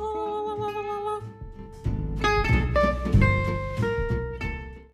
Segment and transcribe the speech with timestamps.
[0.00, 0.27] Oh.